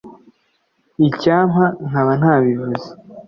icyampa 1.07 1.65
nkaba 1.87 2.13
ntabivuze. 2.19 2.89